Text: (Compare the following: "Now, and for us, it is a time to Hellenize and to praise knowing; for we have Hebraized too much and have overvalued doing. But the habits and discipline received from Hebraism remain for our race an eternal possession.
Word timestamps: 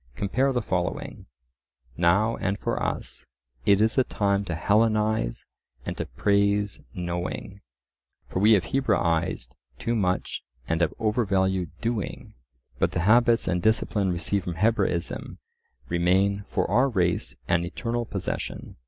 (Compare 0.15 0.51
the 0.51 0.63
following: 0.63 1.27
"Now, 1.95 2.35
and 2.37 2.57
for 2.57 2.81
us, 2.81 3.27
it 3.67 3.79
is 3.79 3.99
a 3.99 4.03
time 4.03 4.43
to 4.45 4.55
Hellenize 4.55 5.45
and 5.85 5.95
to 5.95 6.07
praise 6.07 6.79
knowing; 6.95 7.61
for 8.27 8.39
we 8.39 8.53
have 8.53 8.63
Hebraized 8.73 9.55
too 9.77 9.93
much 9.93 10.43
and 10.67 10.81
have 10.81 10.95
overvalued 10.97 11.69
doing. 11.81 12.33
But 12.79 12.93
the 12.93 13.01
habits 13.01 13.47
and 13.47 13.61
discipline 13.61 14.11
received 14.11 14.45
from 14.45 14.55
Hebraism 14.55 15.37
remain 15.87 16.45
for 16.47 16.67
our 16.67 16.89
race 16.89 17.35
an 17.47 17.63
eternal 17.63 18.05
possession. 18.07 18.77